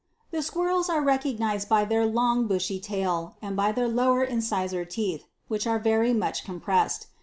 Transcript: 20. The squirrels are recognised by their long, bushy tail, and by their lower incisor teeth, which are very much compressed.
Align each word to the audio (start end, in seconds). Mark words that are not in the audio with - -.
20. 0.31 0.39
The 0.39 0.43
squirrels 0.43 0.89
are 0.89 1.03
recognised 1.03 1.69
by 1.69 1.85
their 1.85 2.07
long, 2.07 2.47
bushy 2.47 2.79
tail, 2.79 3.35
and 3.39 3.55
by 3.55 3.71
their 3.71 3.87
lower 3.87 4.23
incisor 4.23 4.83
teeth, 4.83 5.25
which 5.47 5.67
are 5.67 5.77
very 5.77 6.11
much 6.11 6.43
compressed. 6.43 7.05